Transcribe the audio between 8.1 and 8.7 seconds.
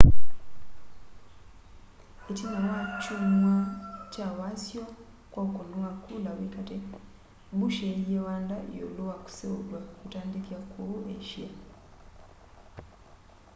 wanda